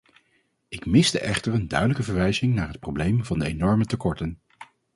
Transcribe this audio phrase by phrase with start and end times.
[0.67, 4.41] Ik miste echter een duidelijke verwijzing naar het probleem van de enorme tekorten.